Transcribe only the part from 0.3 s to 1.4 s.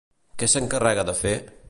Què s'encarrega de fer?